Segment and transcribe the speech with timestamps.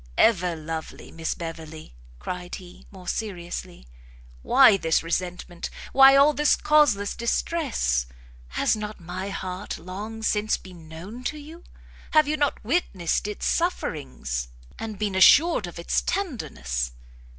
[0.17, 3.87] "Ever lovely Miss Beverley," cried he, more seriously,
[4.41, 5.69] "why this resentment?
[5.93, 8.07] why all this causeless distress?
[8.47, 11.63] Has not my heart long since been known to you?
[12.13, 14.47] have you not witnessed its sufferings,
[14.79, 16.93] and been assured of its tenderness?